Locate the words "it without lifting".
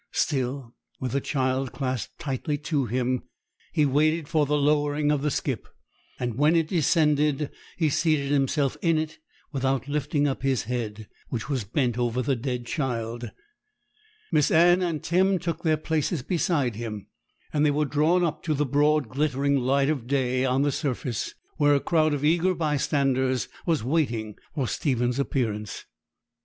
8.97-10.27